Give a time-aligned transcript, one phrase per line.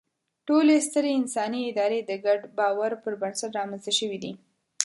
[0.47, 4.33] ټولې سترې انساني ادارې د ګډ باور پر بنسټ رامنځ ته شوې دي.